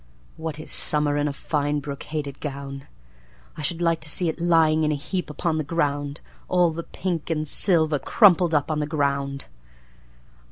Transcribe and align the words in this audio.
What 0.35 0.59
is 0.59 0.71
Summer 0.71 1.15
in 1.15 1.27
a 1.27 1.31
fine 1.31 1.79
brocaded 1.79 2.39
gown!I 2.39 3.61
should 3.61 3.83
like 3.83 4.01
to 4.01 4.09
see 4.09 4.29
it 4.29 4.41
lying 4.41 4.83
in 4.83 4.91
a 4.91 4.95
heap 4.95 5.29
upon 5.29 5.59
the 5.59 5.63
ground. 5.63 6.21
All 6.47 6.71
the 6.71 6.81
pink 6.81 7.29
and 7.29 7.47
silver 7.47 7.99
crumpled 7.99 8.55
up 8.55 8.71
on 8.71 8.79
the 8.79 8.87
ground. 8.87 9.45